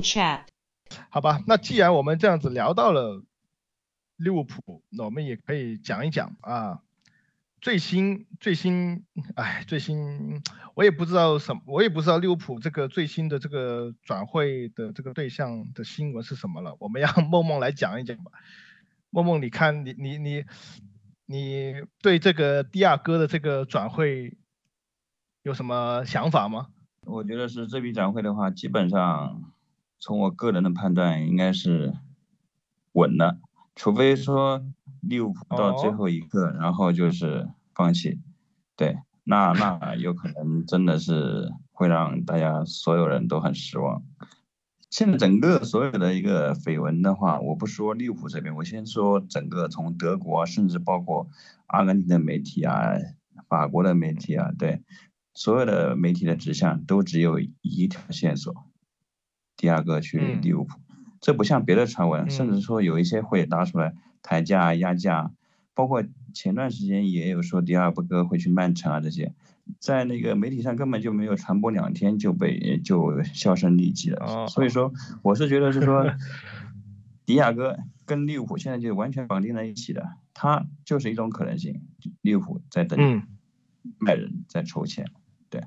[0.00, 0.42] Chat。
[1.10, 3.24] 好吧，那既然我们这样子聊到了
[4.16, 6.80] 利物浦，那我们也可以讲一讲啊，
[7.60, 9.04] 最新最新，
[9.34, 10.42] 哎，最新
[10.74, 18.30] 我也不知道什么，我也不知道利物浦这个最新的这个转会的这个对象的新闻是什么了，我们让梦梦来讲一讲吧。
[19.10, 20.44] 梦梦，你看你你你
[21.26, 24.36] 你对这个迪亚哥的这个转会
[25.42, 26.68] 有什么想法吗？
[27.04, 29.52] 我觉得是这笔转会的话，基本上
[30.06, 31.92] 从我个人的判断应该是
[32.92, 33.40] 稳了，
[33.74, 34.64] 除非说
[35.00, 38.20] 利物浦到最后一刻，然后就是放弃，
[38.76, 44.04] 对，那那有可能真的是会让大家所有人都很失望。
[44.90, 51.28] 现在整个所有的一个绯闻的话，我不说利物浦这边，我先说整个从德国，甚至包括
[51.66, 52.92] 阿根廷的媒体啊、
[53.48, 54.84] 法国的媒体啊，对。
[55.34, 58.54] 所有的媒体的指向都只有一条线索，
[59.56, 60.78] 第二个去利物浦，
[61.20, 65.32] 这不像别的传闻，甚至说有一些会拉出来抬价压价，
[65.74, 66.04] 包括
[66.34, 69.34] 前段时间也有说迪亚布哥会去曼城啊这些，
[69.78, 76.04] 在那个媒体上根本就没有传播两天就被就销声匿迹了，所以说我是觉得是说，
[77.24, 81.82] 迪亚哥跟利物浦现在就完全绑定在一起的，他就是一种可能性，
[82.20, 83.26] 利物浦在等
[83.98, 85.06] 卖人在筹钱。
[85.48, 85.62] 对。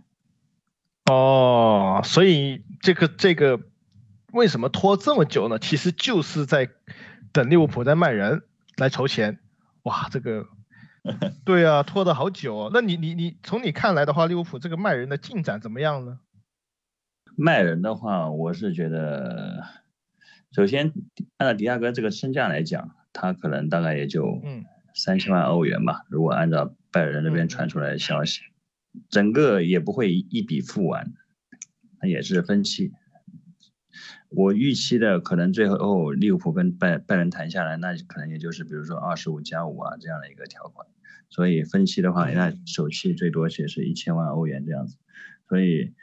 [1.05, 3.59] 哦，所以这个这个
[4.31, 5.59] 为什么拖这么久呢？
[5.59, 6.69] 其实就是在
[7.31, 8.43] 等利物浦在卖人
[8.77, 9.39] 来筹钱。
[9.83, 10.47] 哇，这个
[11.45, 12.69] 对啊，拖的好久。
[12.73, 16.19] 那你你你从你看来的话，利物浦这个卖人的进展怎么样呢？
[17.35, 19.63] 卖人的话，我是觉得，
[20.51, 20.91] 首先
[21.37, 24.41] 按照迪亚哥这个身价来讲，他可能大概也就
[24.93, 26.05] 三千万欧元吧。
[26.09, 28.41] 如果按照拜仁那边传出来的消息。
[29.11, 31.13] 整个也不会一笔付完，
[31.99, 32.91] 它也是分期。
[34.29, 40.87] 我预期的可能最后利物浦跟拜拜仁谈下来，那可能也就是比如说二十五加五啊这样的一个条款。
[41.29, 44.97] 所以分期的话，那首期最多也是一千万欧元这样子。
[45.47, 45.93] 所以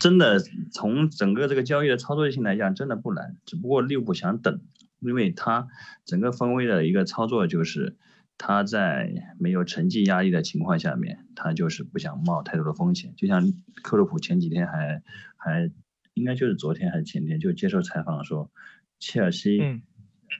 [0.00, 0.40] 真的
[0.72, 3.36] 从整个这个交易的操作性来讲，真的不难。
[3.44, 4.60] 只不过利物浦想等，
[5.00, 5.68] 因为他
[6.04, 7.96] 整个分位的一个操作就是。
[8.36, 13.14] 他在没有成绩压力的情况下面，他就是不想冒太多的风险。
[13.16, 15.04] 就像克洛普前几天还
[15.36, 15.70] 还
[16.14, 18.50] 应该就是昨天还是前天就接受采访说，
[18.98, 19.82] 切尔西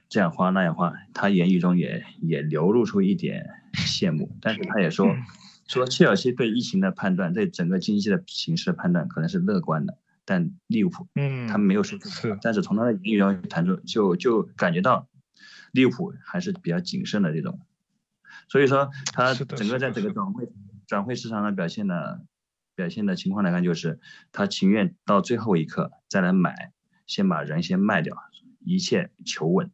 [0.09, 4.35] 这样花那样花，他言语中也也流露出一点羡慕。
[4.41, 5.07] 但是他也说
[5.67, 15.07] 说切尔西对疫情的判断，对整个经济的形势的判断可能是乐观的，但利物浦嗯他没有说是，但是从他的言语中谈出就就感觉到
[15.71, 17.59] 利物浦还是比较谨慎的这种。
[18.47, 20.47] 所以说，他整个在这个转会
[20.85, 22.23] 转会市场上表现的
[22.75, 23.99] 表现的情况来看，就是
[24.31, 26.73] 他情愿到最后一刻再来买，
[27.07, 28.15] 先把人先卖掉，
[28.59, 29.71] 一切求稳。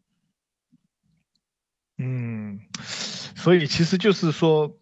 [1.98, 4.80] 嗯，所以其实就是说，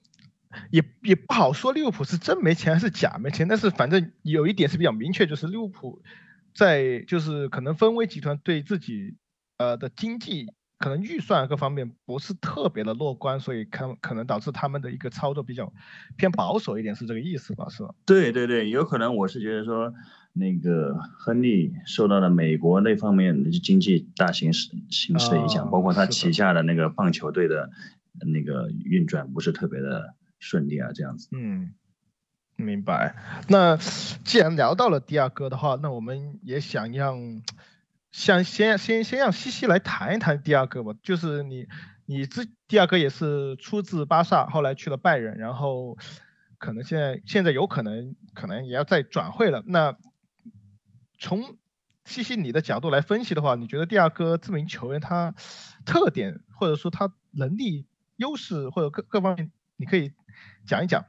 [0.72, 6.02] 也也不好说利物浦是真没钱还是假没钱，但是反正有一点是比较明确，就是利物浦
[6.53, 9.18] 在就是可能分威集团对自己
[9.58, 10.53] 呃的经济。
[10.79, 15.73] 可能预算各方面不是特别的乐观，所以可可能导致他们的一个操作比较
[16.16, 17.67] 偏保守一点，是这个意思吧？
[17.69, 17.94] 是吧？
[18.06, 19.94] 对对对，有可能我是觉得说，
[20.31, 27.69] 那个亨利受到了美国那方面的经济大形势形势的影响，包括他旗下的那个棒球队的
[28.25, 31.28] 那个运转不是特别的顺利啊，这样子。
[31.34, 31.73] 嗯，
[32.56, 33.16] 明白。
[33.50, 33.75] 那
[34.23, 37.41] 既然聊到了第二个的话，那我们也想让。
[38.12, 41.68] 想先先先让西西来谈一谈第二个吧，就是你
[42.06, 45.97] 你这第二个也是出自巴萨，后来去了拜仁，然后
[46.58, 49.64] 可能现在现在有可能可能也要再转会了。
[49.68, 49.96] 那
[51.20, 51.58] 从
[52.06, 55.36] 西西你的角度来分析的话，你觉得第二个这名球员他
[55.86, 57.85] 特点或者说他能力
[58.16, 60.14] 优势或者各各方面，你可以
[60.66, 61.05] 讲一讲。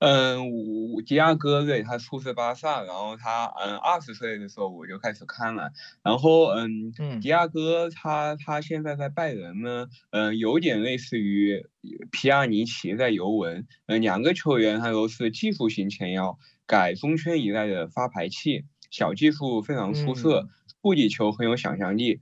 [0.00, 11.66] 嗯，我迪亚哥对他出自巴萨，然后他嗯二十岁的时候我就开始看了，然后嗯，迪亚哥他他现在在拜仁呢，嗯，有点类似于
[12.10, 20.48] 皮亚尼奇在尤文，嗯，两个球员他都是技术型前腰，改中圈一带的发牌器，小技术非常出色，
[20.82, 22.20] 触地球很有想象力，嗯，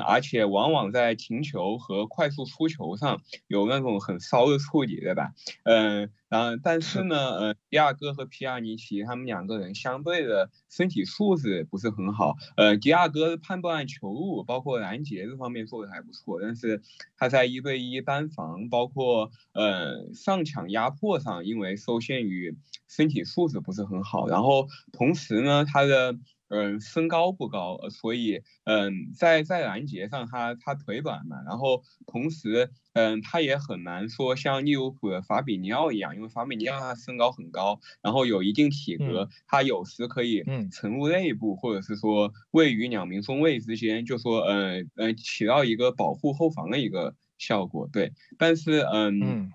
[0.00, 5.32] 而且往往在停球和快速出球上有那种很骚的处理，对吧？
[5.62, 16.82] 嗯，然后但是呢，呃，迪亚哥和皮亚尼奇他们两个人相对的身体素质不是很好，呃，迪亚哥判断球路包括拦截这方面做的还不错，但是
[17.16, 22.56] 他在一对一单防包括呃上抢压迫上，因为受限于
[22.88, 26.16] 身体素质不是很好，然后同时呢，他的。
[26.50, 40.42] 嗯，身高不高，所以嗯，在在拦截上他他腿短嘛，然后同时嗯，他也很难说像利物浦的法比尼奥一样，因为法比尼奥他身高很高，然后有一定体格，他有时可以
[40.72, 49.52] 沉入内部，或者是说位于两名中卫之间，就说嗯嗯起到一个保护后防的一个效果，对，但是嗯。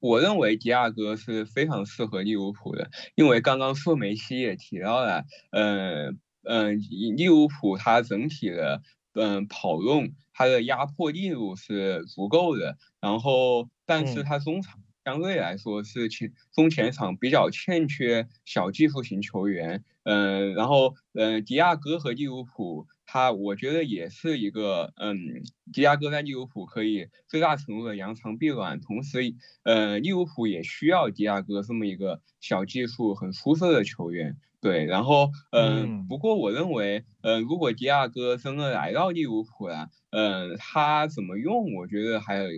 [0.00, 6.18] 我认为迪亚哥是非常适合利物浦的，因为刚刚说梅西也提到了，嗯。
[6.46, 6.78] 嗯，
[7.16, 8.82] 利物浦它整体的
[9.14, 22.86] 嗯跑动，它的压迫力度是足够的，然后但是它中场相对来说是前中前场比较欠缺小技术型球员，嗯，然后嗯迪亚哥和利物浦。
[23.06, 25.44] 他我觉得也是一个，嗯，
[25.74, 42.48] 迪亚哥在利物浦可以最大程度的扬长避短，同时，呃，利物浦也需要迪亚哥这么一个小技术很出色的球员，对，然后，嗯，不过我认为，呃，如果迪亚哥真的来到利物浦了，嗯，他怎么用，我觉得还有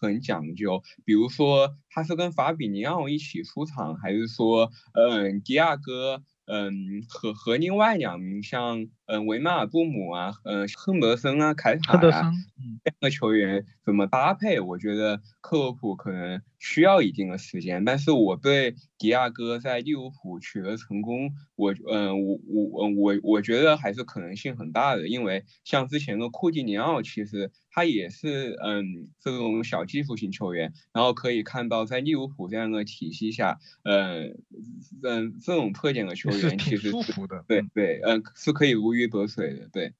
[0.00, 6.22] 很讲究，比如说他是跟法比尼奥一起出场，还是说，嗯，迪亚哥。
[6.48, 12.34] 嗯，和和另外两名像嗯维纳尔布姆啊，嗯亨德森啊，凯塔啊，这样
[13.00, 14.60] 的球员怎么搭配？
[14.60, 34.36] 我觉得克洛普可能需要一定的时间，但是我对迪亚哥在利物浦取得成功，我嗯我我我我觉得还是可能性很大的，因为像之前的库蒂尼奥，其实他也是嗯这种小技术型球员，然后可以看到在利物浦这样的体系下，嗯
[35.02, 36.40] 嗯这种特点的球员。
[36.40, 39.94] 是挺舒服的，对对，嗯，是可以如鱼得水的，对。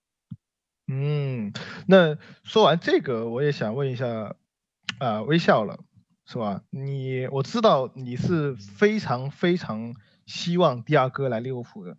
[0.89, 1.53] 嗯，
[1.89, 4.37] 那说完这个，我也想问一下，
[4.99, 5.85] 啊，微笑了，
[6.27, 6.63] 是吧？
[6.71, 9.97] 你我知道你是非常非常
[10.27, 11.97] 希望第二哥来利物浦的，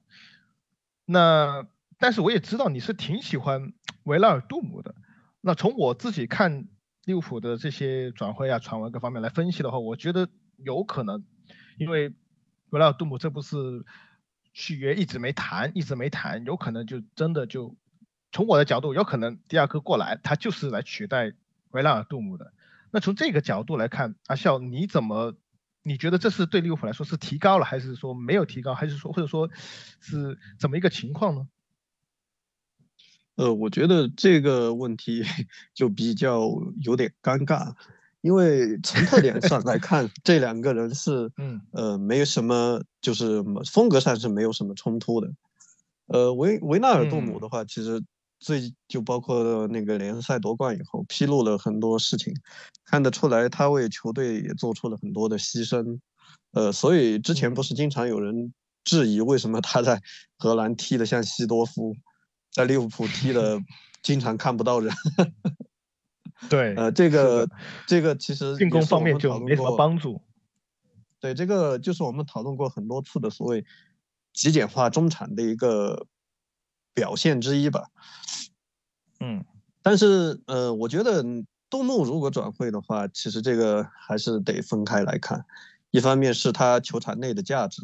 [1.04, 1.68] 那
[1.98, 3.74] 但是我也知道你是挺喜欢
[4.04, 4.96] 维拉尔杜姆的。
[5.42, 6.70] 那从我自己看
[7.04, 11.26] 利物浦的这些转会啊、传闻各方面来分析的话，我觉得有可能，
[11.78, 12.14] 因为
[12.70, 13.58] 维拉尔杜姆这不是。
[14.58, 17.76] 续约一直没谈，一直没谈，有可能就真的就，
[18.32, 21.32] 从我的角度，有可能第二个过来，他就是来取代
[21.70, 22.52] 维拉尔杜姆的。
[22.90, 25.36] 那从这个角度来看，阿笑你怎么？
[25.84, 29.48] 你觉得这是对利物浦来说是提高了，还是说没有提高，还是说或者说
[30.00, 31.48] 是怎么一个情况呢？
[33.36, 35.24] 呃，我觉得这个问题
[35.76, 36.50] 就比较
[36.82, 37.76] 有点尴尬。
[38.28, 43.42] 因为从特点上来看，这两个人是，嗯，呃，没有什么，就是
[43.72, 45.32] 风格上是没有什么冲突的。
[46.08, 48.04] 呃，维维纳尔杜姆的话，其实
[48.38, 52.34] 最就包括那个联赛夺冠以后，披露了很多事情，
[52.84, 55.98] 看得出来他为球队也做出了很多的牺牲。
[56.52, 58.54] 呃，所以之前不是经常有人
[58.84, 60.02] 质疑，为什么他在
[60.38, 61.96] 荷兰踢得像西多夫，
[62.52, 63.58] 在利物浦踢的
[64.02, 64.94] 经常看不到人。
[66.50, 67.50] 对，呃，这个
[67.88, 70.22] 这个其实进攻方面就没什么帮助。
[71.20, 73.66] 对，这个就是我们讨论过很多次的所谓
[74.34, 76.06] 极简化中产的一个
[76.94, 77.86] 表现之一吧。
[79.20, 79.44] 嗯，
[79.82, 81.26] 但是呃，我觉得
[81.72, 85.44] 杜牧如果转会的话，其实这个还是得分开来看。
[85.90, 87.82] 一方面是他球场内的价值，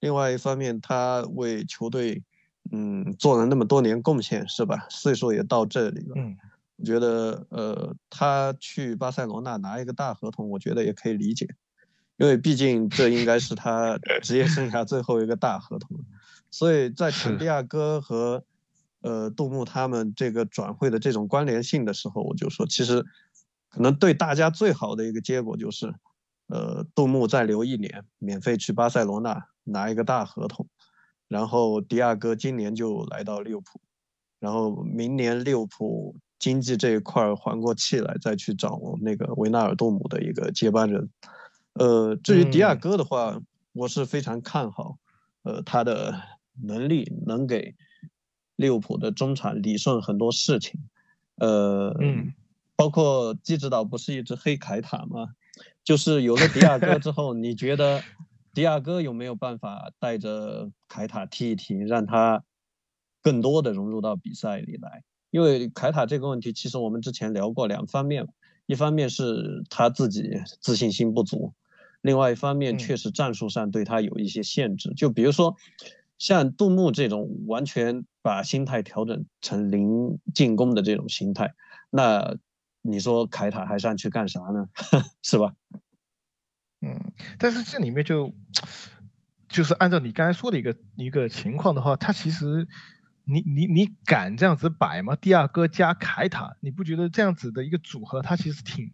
[0.00, 2.24] 另外一方面他为球队
[2.72, 4.86] 嗯做了那么多年贡献，是吧？
[4.90, 6.14] 岁数也到这里了。
[6.16, 6.36] 嗯。
[6.82, 11.46] 我觉得，呃，他去巴塞罗那拿一个大合同，我觉得也可以理解，
[12.16, 15.96] 因为毕竟这应该是他 职业生涯最后一个大合同。
[16.50, 18.42] 所以在陈迪亚哥和
[19.02, 23.00] 呃杜牧他们这个转会的这种关联性的时候，我就说，其实
[23.68, 25.94] 可能对大家最好的一个结果就是，
[26.48, 30.66] 呃，杜牧再留一年，免费去巴塞罗那拿一个大合同，
[31.28, 33.80] 然后迪亚哥今年就来到利物浦，
[34.40, 36.16] 然后明年利物浦。
[36.42, 41.08] 经济这一块缓过气来，再去找那个维纳尔杜姆的一个接班人。
[41.74, 43.40] 呃，至于迪亚哥的话，
[43.72, 44.98] 我是非常看好，
[45.44, 46.20] 呃，他的
[46.60, 47.76] 能力能给
[48.56, 50.80] 利物浦的中场理顺很多事情。
[51.36, 52.34] 呃，嗯，
[52.74, 55.28] 包括基指导不是一直黑凯塔吗？
[55.84, 58.02] 就是有了迪亚哥之后， 你觉得
[58.52, 62.42] 迪亚哥有没有办法带着凯塔踢一踢，让他
[63.22, 65.04] 更多的融入到比赛里来。
[65.32, 68.28] 因为凯塔这个问题，其实我们之前聊过两方面，
[68.66, 71.54] 一方面是他自己自信心不足，
[72.02, 74.92] 另外一方面确实战术上对他有一些限制。
[74.94, 75.56] 就比如说
[76.18, 81.54] 像杜牧这种完全把心态调整成零进攻的这种心态，
[81.90, 82.36] 那
[82.82, 84.68] 你说凯塔还上去干啥呢？
[85.22, 85.54] 是吧？
[86.82, 88.32] 嗯，但是这里面就。
[89.48, 92.66] 就是按照你刚才说的一个一个情况的话，他其实，
[93.24, 95.16] 你你你敢这样子摆吗？
[95.16, 98.92] 第二哥加凯塔，你不觉得这样子的一个组合，他其实挺，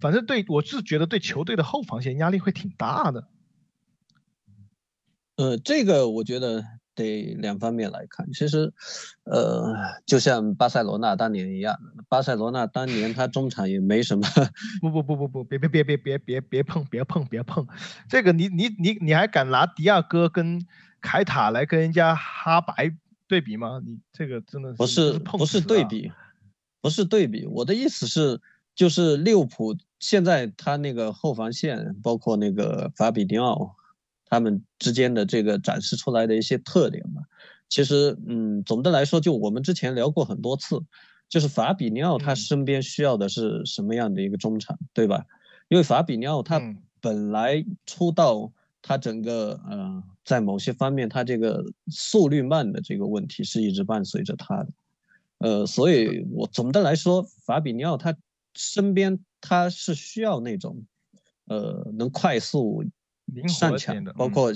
[0.00, 3.28] 反正对我是觉得对球队的后防线压力会挺大的。
[5.36, 6.64] 呃，这个我觉得。
[6.96, 8.74] 得两方面来看，其实，
[9.24, 9.74] 呃，
[10.04, 11.78] 就像巴塞罗那当年一样，
[12.10, 14.26] 巴塞罗那当年他中场也没什么。
[14.82, 17.66] 不不不不不，别别别别别别别碰别碰别碰，
[18.06, 20.66] 这个你你你你还敢拿迪亚哥跟
[21.00, 22.92] 凯塔来跟人家哈白
[23.30, 23.80] 对比吗？
[23.86, 26.10] 你这个真的不是不是对比，
[26.80, 27.46] 不是对比。
[27.46, 28.40] 我的意思是，
[28.74, 33.76] 就是利物浦现在他那个后防线，包括那个法比尼奥。
[34.32, 37.22] 他们之间的这个展示出来的一些特点嘛，
[37.68, 40.84] 其实，嗯，总的来说，就我们之前聊过很多次，
[41.28, 45.26] 就是法比尼奥他身边需要的是什么样的一个中场，对吧？
[45.66, 46.62] 因为法比尼奥他
[47.00, 54.68] 本来出道，他整个，呃，在某些方面他这个速率慢的这个问题是一直伴随着他的，
[55.38, 58.16] 呃，所以我总的来说，法比尼奥他
[58.54, 60.84] 身边他是需要那种，
[61.46, 62.84] 呃，能快速。
[63.46, 64.52] 上抢的，包括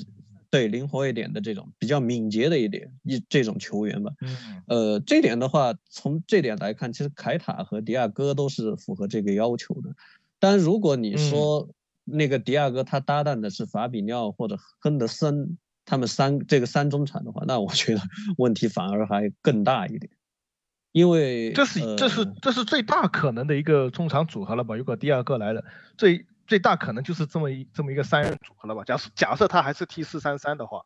[0.50, 4.12] 对灵活一点的这种比较敏捷的一点一这种球员吧。
[4.20, 9.94] 嗯，呃，这点的话，从这点来看，其实凯塔和迪亚哥都是符合这个要求的。
[10.40, 11.68] 但如果你说
[12.02, 18.00] 那个迪亚哥他搭档的是法比尼奥或者亨德森，他们三这个三中场的话，那我觉得
[18.38, 20.10] 问题反而还更大一点，
[20.92, 24.76] 因为这是这是这是最大可能的一个中场组合了吧？
[24.76, 25.64] 如果第二个来了，
[25.96, 26.26] 最。
[26.46, 28.84] 最大可能就是这么一这么一个三人组合了吧？
[28.84, 30.84] 假设假设他还是 T 四三三的话，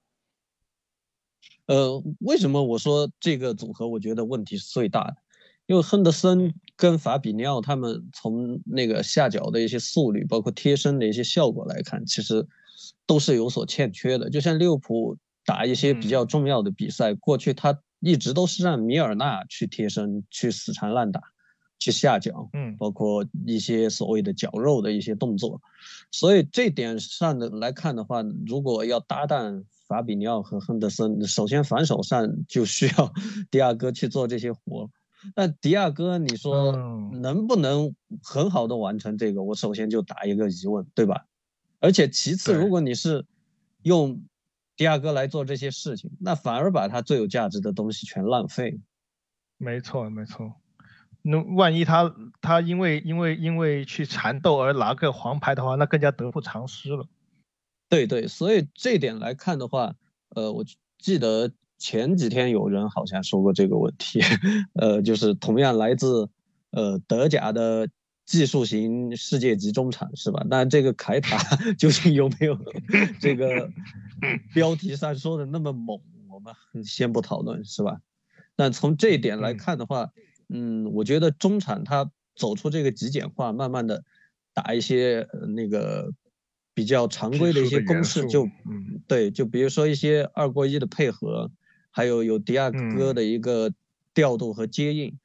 [1.66, 5.16] 呃，为什么我说这个组合我觉得问题是最大的？
[5.66, 12.46] 因为亨德森跟法比尼奥他们从那个下脚的一些速率，包括贴身的一些效果来看，其实
[13.08, 14.30] 都是有所欠缺的。
[14.30, 21.20] 就像利物浦打一些比较重要的比赛，过去他一直都是让米尔纳去贴身去死缠烂打。
[21.80, 25.62] 去下脚，嗯，包括一些所谓的绞肉的一些动作，
[26.10, 33.12] 所以这点上的来看的话，如果要搭档法比尼奥和亨德森，首先防守上就需要
[33.48, 34.90] 迪亚哥去做这些活。
[35.36, 36.72] 那迪亚哥，你说
[37.12, 39.44] 能不能很好的完成这个？
[39.44, 41.26] 我首先就打一个疑问，对吧？
[41.80, 43.24] 而且其次，如果你是
[43.82, 44.22] 用
[44.76, 48.80] 迪亚哥来做这些事情，那反而把他最有价值的东西全浪费。
[49.56, 50.54] 没错，没错。
[51.22, 57.06] 那万一他他因为因为因为去缠斗而拿个黄牌的话，那更加得不偿失了。
[57.88, 59.94] 对对，所以这点来看的话，
[60.30, 60.64] 呃，我
[60.98, 64.20] 记得前几天有人好像说过这个问题，
[64.74, 66.30] 呃，就是同样来自
[66.70, 67.88] 呃德甲的
[68.28, 70.44] 技术型世界级中场是吧？
[70.50, 71.38] 那这个凯塔
[71.78, 72.58] 究竟有没有
[73.18, 73.70] 这个
[74.52, 75.98] 标题上说的那么猛？
[76.28, 76.54] 我们
[76.84, 78.02] 先不讨论是吧？
[78.54, 80.12] 但从这一点来看的话。
[80.50, 84.02] 嗯，我觉得中场他走出这个极简化，慢慢的
[84.54, 86.10] 打一些那个
[86.72, 91.50] 比较常规的一些公式，就嗯，对，就比如说一些二过一的配合，
[91.90, 93.74] 还有有迪亚哥的一个
[94.14, 95.18] 调度和接应，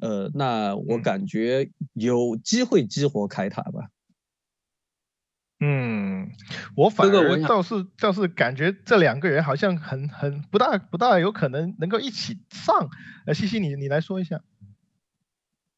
[0.00, 3.90] 呃，那我感觉有机会激活凯塔吧。
[5.60, 6.30] 嗯，
[6.76, 12.90] 我反而倒是倒是感觉这两个人好像很很不大不大有可能能够一起上。
[13.26, 14.40] 呃，西西你你来说一下。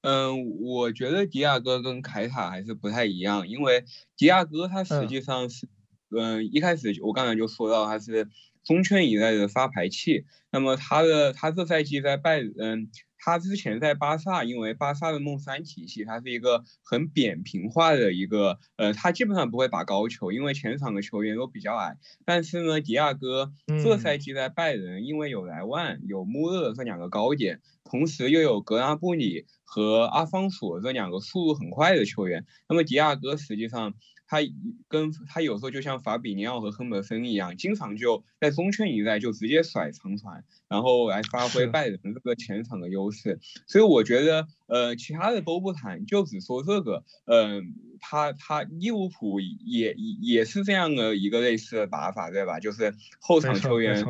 [0.03, 3.87] 嗯，我觉得迪亚哥跟凯塔还是不太一样，因为
[4.19, 5.67] 迪亚哥他实际上是，
[6.15, 8.29] 嗯，一开始我刚才就说到他是
[8.65, 12.91] 中圈以内的发牌器，那么他的他这赛季在拜，嗯。
[13.23, 21.97] 他之前在巴萨，因为巴萨的梦三体系，它是一个很扁平化的一个，呃，他基本上不会打高球，因为前场的球员都比较矮。
[22.25, 23.53] 但是呢，迪亚哥
[23.85, 33.95] 这赛季在拜仁，因为有莱万、有穆勒这两个高点，同时又有格拉布里和阿方索这两个速度很快的球员，那么迪亚哥实际上。
[34.31, 34.39] 他
[34.87, 43.41] 跟他有时候就像法比尼奥和亨德森一样，经常就在中圈一带就直接甩长传，然后来发挥拜仁这个前场的优势。
[43.67, 52.61] 所以我觉得，呃，其他的都不谈，就只说这个，嗯，他他利物浦也也是这样的一个类似的打法，对吧？
[52.61, 54.05] 就是后场球员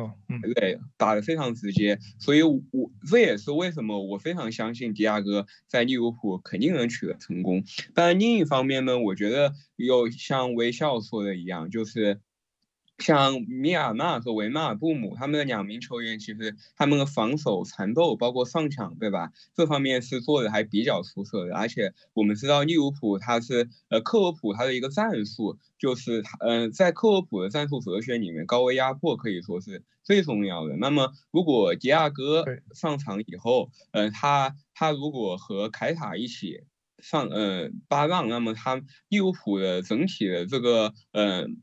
[0.53, 2.61] 对打的非常直接，所以我
[3.09, 7.63] 这也是为什么我非常相信迪亚哥在利物浦肯定能取得成功。
[7.95, 12.21] 但另一方面呢，我觉得有像微笑说的一样，就是。
[12.97, 19.31] 像米尔纳和维纳尔布姆他们的两名球员，其实他们的防守、缠斗，包括上抢，对吧？
[19.55, 21.55] 这方面是做的还比较出色的。
[21.55, 30.77] 而且我们知道利物浦他是呃克洛普他的一个战术，就是他嗯在克洛普的战术哲学里面，高位压迫可以说是最重要的。
[30.77, 32.45] 那么如果迪亚哥
[32.75, 36.65] 上场以后，呃他他如果和凯塔一起
[37.01, 41.61] 上呃八浪，那么它利物浦的整体的这个嗯。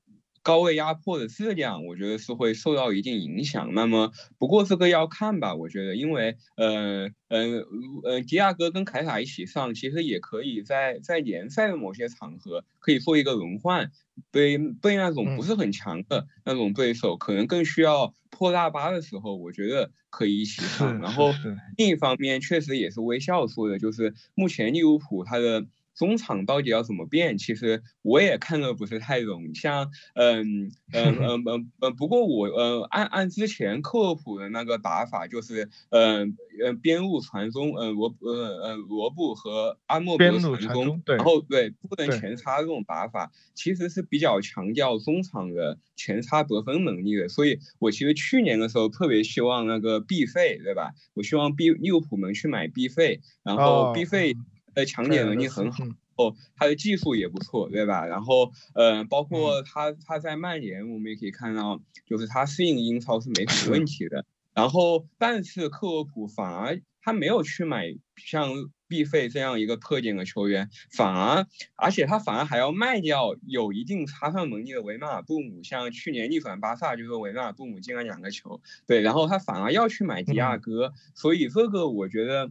[0.49, 3.75] 高位压迫的质量，我觉得是会受到一定影响。
[3.75, 7.67] 那么，不过这个要看吧，我觉得，因为，呃，呃，
[8.03, 13.91] 呃，迪亚哥跟凯塔一起上，其实也可以在在联赛的某些场合可以做一个轮换，
[14.31, 20.99] 被被那种不是很强的那种对手，可能更需要破大巴的时候，我觉得可以一起上。
[20.99, 21.31] 然后
[21.77, 25.67] 另一方面，确实也是微笑说的，就是目前利物浦他的。
[25.99, 27.37] 中场到底要怎么变？
[27.37, 29.53] 其实我也看的不是太懂。
[29.55, 47.29] 像，嗯嗯嗯嗯嗯，不过我呃按按之前克洛普的那个打法，就是嗯嗯边路传中，嗯罗呃呃罗布和阿莫边路传中，然后对不能前插这种打法，其实是比较强调中场的前插得分能力的。
[47.29, 50.93] 所以我其实去年的时候特别希望那个 B 费，对吧？
[51.15, 54.37] 我希望 B 利物浦能去买 B 费，然后 B 费。
[54.79, 55.85] 的抢点能力很好，
[56.17, 58.07] 哦，他的技术也不错，对吧？
[58.07, 64.25] 然后，呃，包括他他在曼联，我们也可以看到，就是他适应英超是没什么问题的。
[64.55, 68.51] 然后，但是克洛普反而他没有去买像
[68.89, 82.51] 毕费这样一个特点的球员，反而，而且他反而还要卖掉有一定插上能力的维纳尔布姆，像去年逆转巴萨就是维纳尔布姆进了两个球，对，然后他反而要去买迪亚哥，所以这个我觉得。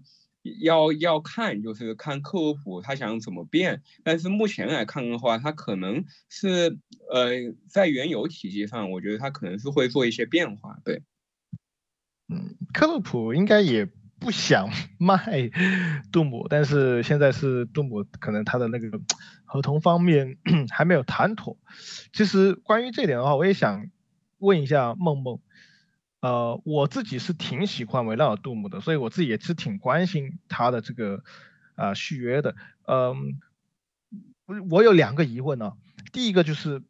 [0.59, 6.77] 要要看，就是看克洛普他想怎么变，但是目前来看的话，他可能是
[7.11, 7.29] 呃
[7.67, 10.79] 在原有体系上，我觉得他可能是会做一些变化。
[10.83, 11.03] 对，
[12.29, 13.87] 嗯，克洛普应该也
[14.19, 15.49] 不想 卖
[16.11, 18.99] 杜姆，但是现在是杜姆可能他的那个
[19.45, 20.37] 合同方面
[20.71, 21.57] 还没有谈妥。
[22.13, 23.89] 其实关于这点的话，我也想
[24.39, 25.39] 问一下梦梦。
[26.19, 31.23] 呃，我自己是挺喜欢维纳尔杜姆的，所以我自己也是挺关心他的这个
[31.75, 32.55] 啊续约的。
[32.87, 33.39] 嗯，
[34.69, 35.73] 我有两个疑问呢。
[36.11, 36.81] 第一个就是，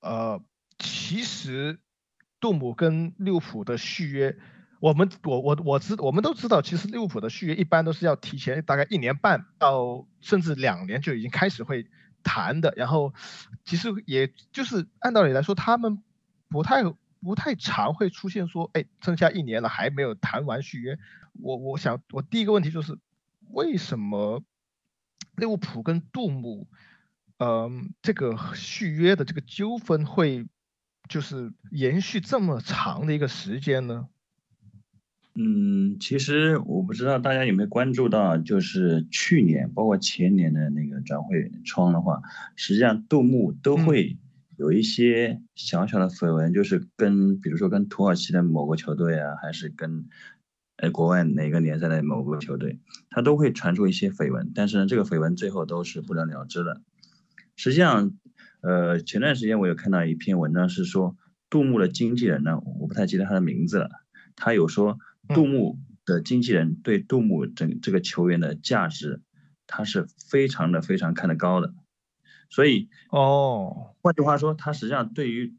[0.00, 0.42] 呃，
[0.76, 1.78] 其实
[2.40, 4.36] 杜姆跟利物浦的续约，
[4.80, 11.86] 我们我我我知我们都知道，其实利物浦的续约一般都是要提前大概一年半到甚至两年就已经开始会
[12.24, 12.74] 谈的。
[12.76, 13.14] 然后，
[13.64, 16.02] 其实也就是按道理来说，他们
[16.48, 16.82] 不太。
[17.24, 20.98] 不太常会出现说，哎，剩下一年了还没有谈完续约。
[21.32, 22.98] 我我想，我第一个问题就是，
[23.48, 24.44] 为什么
[25.34, 26.68] 利物浦跟杜姆，
[27.38, 30.46] 嗯，这个续约的这个纠纷会
[31.08, 34.06] 就是延续这么长的一个时间呢？
[35.34, 42.20] 嗯，其实我不知道大家有没有关注到，就是去年包括前年的那个转会窗的话，
[42.54, 44.18] 实际上杜牧都会。
[44.56, 50.06] 有一些小小的绯闻，就是跟比如说跟土耳其的某个球队啊，还是跟
[50.76, 52.78] 呃国外哪个联赛的某个球队，
[53.10, 56.82] 他都会传出一些绯闻，但是呢，这个绯闻最后都是不了了之的。
[57.56, 58.16] 实际上，
[58.60, 61.16] 呃，前段时间我有看到一篇文章，是说
[61.50, 63.90] 杜牧的经纪人呢，我不太记得他的名字了，
[64.36, 69.20] 他有说杜牧的经纪人对杜牧整这个球员的价值，
[69.66, 71.74] 他是非常的非常看得高的。
[72.54, 75.56] 所以哦，换句话说，他实际上对于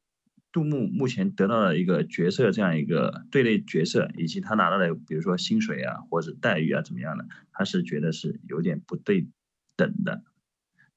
[0.53, 9.27] 杜牧目前得到的一个角色这样一个队内角色，以及他拿到的比如说薪水啊或者待遇啊怎么样的，他是觉得是有点不对
[9.75, 10.23] 等的。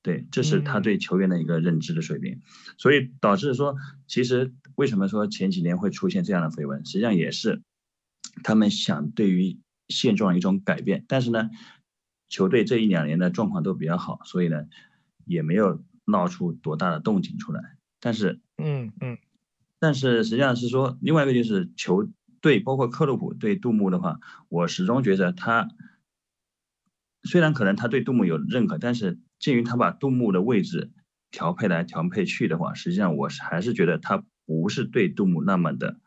[0.00, 2.42] 对，这是他对球员的一个认知的水平，
[2.76, 3.74] 所以导致说，
[4.06, 7.60] 其实为什么说前几年会出现这样的绯闻，实际上也是
[8.44, 9.58] 他们想对于
[9.88, 11.50] 现状一种改变，但是呢，
[12.28, 14.66] 球队这一两年的状况都比较好，所以呢。
[15.30, 19.18] 也没有闹出多大的动静出来，但是，嗯嗯，
[19.78, 22.08] 但是实际上是说，另外一个就是球
[22.40, 25.68] 队，包括克洛普对杜牧的话，我始终觉得他
[27.22, 30.90] 虽然可能他对杜牧有认可，但是鉴于他把杜牧的位置
[31.30, 35.98] 调配来调配去的话，实际上我是还是觉得他不是对杜牧那么的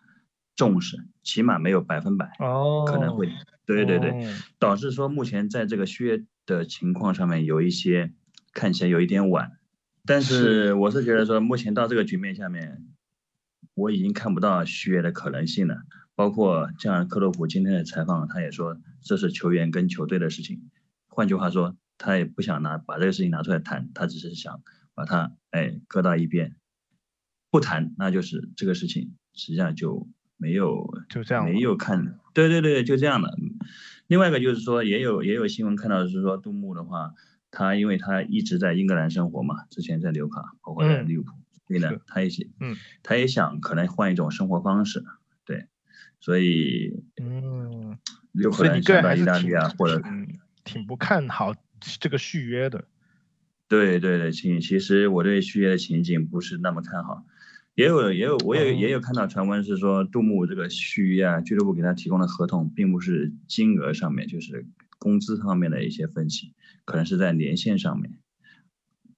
[0.55, 3.29] 重视，起码没有百分百，哦，可能会，
[3.65, 8.13] 对对对，导致说目前在这个续约的情况上面有一些
[8.53, 9.59] 看起来有一点晚，
[10.05, 12.87] 但是我是觉得说，目前到这个局面下面，
[13.75, 15.83] 我已经看不到续约的可能性了。
[16.13, 20.69] 包括像克洛普今天的采访，他也说这是球员跟球队的事情。
[21.07, 24.61] 换句话说，他也不想拿把这个事情拿出来谈，他只是想
[24.93, 26.55] 把它哎搁到一边，
[27.49, 33.35] 不谈，那就是这个事情实际上就没有就这样没有看，对对对，就这样的。
[34.07, 37.13] 另外一个就是说，也有也有新闻看到是说杜牧的话，
[37.51, 41.31] 他因为他一直在英格兰生活嘛，之前在纽卡，包括在利物浦，
[41.67, 45.03] 所以呢，他也想，嗯，他也想可能换一种生活方式，
[45.45, 45.67] 对，
[46.19, 47.99] 所以嗯，
[48.31, 50.01] 有可能想到意大利啊，或者。
[50.63, 51.55] 挺不看好
[51.99, 52.85] 这个续约的，
[53.67, 57.25] 对对对，其其实我对续约的情景不是那么看好，
[57.73, 64.67] 也有也有我也也有看到传闻是说杜牧这个续约啊，俱乐部给他提供的合同并不是金额上面，就是
[65.01, 66.53] 工资方面的一些分析，
[66.85, 68.19] 可能是在年限上面。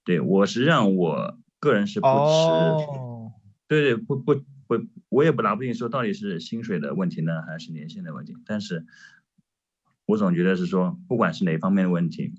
[0.05, 8.85] 对我实际上我个人是不持，对对不不不，我也不拿不定说到底是薪水的问题呢，还是年限的问题，但是。
[10.05, 12.33] 我总觉得是说，不管是哪方面的问题，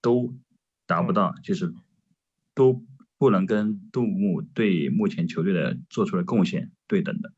[0.00, 0.34] 都
[0.84, 1.72] 达不到，就是
[2.56, 2.84] 都
[3.18, 7.32] 不能跟杜牧对目前球队的做出的贡献对等的。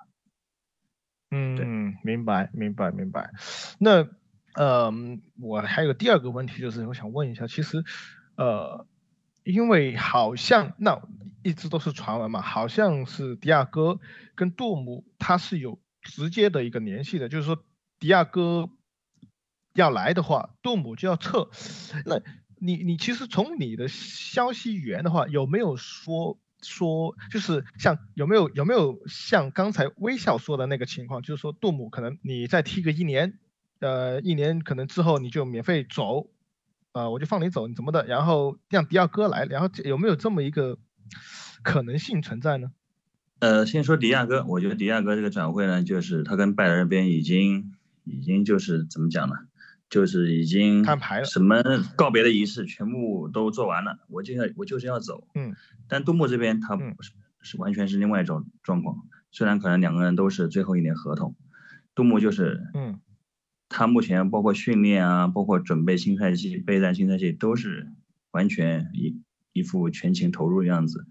[1.31, 3.35] 嗯，明白，明白，明白。
[3.79, 4.09] 那
[4.57, 4.93] 呃，
[5.41, 7.85] 我还有第二个问题，就是我想问一下，其实
[8.37, 8.87] 呃，
[9.45, 11.01] 因为好像那
[11.43, 14.01] 一直都是传闻嘛，好像是迪亚哥
[14.35, 17.63] 跟杜姆他是有直接的一个联系的，就是说
[18.01, 18.69] 迪亚哥。
[19.75, 21.51] 要来的话，杜姆就要撤。
[22.07, 22.19] 那
[22.59, 33.39] 你你其实从你的消息源的话，有没有说说就是像有没有有没有像刚才微笑说的那个情况，就是说杜姆可能你再踢个一年，
[33.81, 36.31] 呃，一年可能之后你就免费走，
[36.93, 38.07] 呃，我就放你走，你怎么的？
[38.07, 40.79] 然后让迪亚哥来，然后有没有这么一个
[41.63, 42.73] 可能性存在呢？
[43.39, 49.35] 呃，先说迪亚哥，我觉得迪亚哥这个转会呢，就是他跟拜仁那边已经已经就是怎么讲呢？
[49.89, 51.63] 就是已经摊牌了什么
[51.95, 55.29] 告别的仪式全部都做完了，我就要我就是要走。
[55.35, 55.55] 嗯，
[55.87, 61.37] 但杜牧这边他是是完全是另外一种状况，虽然可能两个人都是最后一年合同，
[61.95, 62.99] 杜牧就是嗯，
[63.69, 67.93] 他目前包括训练啊，包括准备新赛季备战新赛季都是
[68.31, 69.21] 完全一
[69.53, 71.07] 一副全情投入的样子，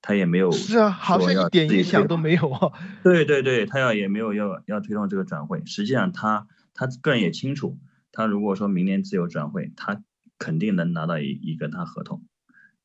[0.00, 2.72] 他也没有是啊，好像一点影响都没有啊。
[3.02, 7.78] 对对对，他要也没有要要推动这个转会，实际上他他个人也清楚。
[8.12, 10.02] 他如果说明年自由转会，他
[10.38, 12.24] 肯定能拿到一一个他合同，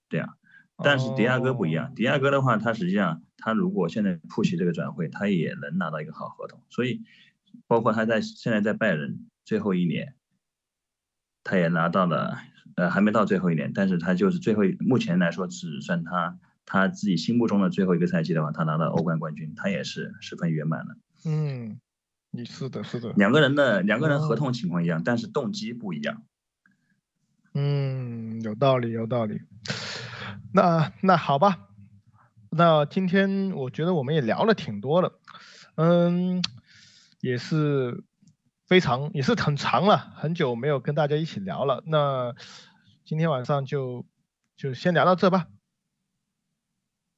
[0.10, 0.30] 对啊。
[0.84, 6.60] 但是迪亚哥不一样，迪亚哥的话，他实际上他如果现在铺起这个转会，他也能拿到一个好合同。
[6.70, 7.04] 所以，
[7.68, 10.16] 包括他在现在在拜仁最后一年，
[11.44, 12.38] 他也拿到了，
[12.76, 20.98] 呃，还没到最后一年，但是他就是最后目前来说只算他他自己心目中的最后一个赛季的话，他拿到欧冠冠军，他也是十分圆满的。
[21.26, 21.80] 嗯。
[22.34, 26.24] 你是的，是的，两个人的两个人合同情况一样，但是动机不一样。
[27.54, 29.42] 嗯，有道理，有道理。
[30.54, 31.68] 那那好吧，
[32.50, 35.20] 那今天我觉得我们也聊了挺多了，
[35.76, 36.42] 嗯，
[37.22, 38.04] 也是
[38.68, 41.84] 非常也是很长了，很久没有跟大家一起聊了。
[41.86, 42.34] 那
[43.06, 44.06] 今天晚上就
[44.58, 45.48] 就先聊到这吧。